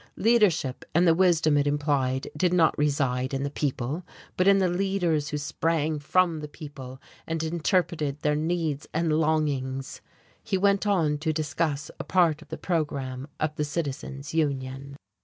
[0.17, 4.03] Leadership, and the wisdom it implied, did not reside in the people,
[4.35, 10.01] but in the leaders who sprang from the people and interpreted their needs and longings....
[10.43, 14.95] He went on to discuss a part of the programme of the Citizens Union....